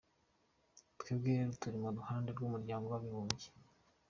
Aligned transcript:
Twebwe 0.99 1.29
rero 1.37 1.51
turi 1.61 1.77
ku 1.83 1.89
ruhande 1.97 2.27
rw’ 2.35 2.41
Umuryango 2.47 2.85
w’Abibumbye.” 2.89 3.47